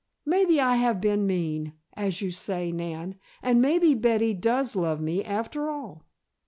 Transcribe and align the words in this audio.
Maybe 0.25 0.59
I 0.59 0.77
have 0.77 0.99
been 0.99 1.27
mean, 1.27 1.73
as 1.93 2.23
you 2.23 2.31
say, 2.31 2.71
Nan, 2.71 3.19
and 3.43 3.61
maybe 3.61 3.93
Betty 3.93 4.33
does 4.33 4.75
love 4.75 4.99
me, 4.99 5.23
after 5.23 5.69
all." 5.69 6.01